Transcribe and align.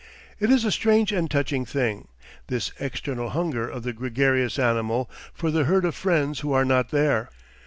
It 0.39 0.49
is 0.49 0.65
a 0.65 0.71
strange 0.71 1.11
and 1.11 1.29
touching 1.29 1.63
thing, 1.63 2.07
this 2.47 2.71
eternal 2.79 3.29
hunger 3.29 3.69
of 3.69 3.83
the 3.83 3.93
gregarious 3.93 4.57
animal 4.57 5.07
for 5.31 5.51
the 5.51 5.65
herd 5.65 5.85
of 5.85 5.93
friends 5.93 6.39
who 6.39 6.53
are 6.53 6.65
not 6.65 6.89
there. 6.89 7.29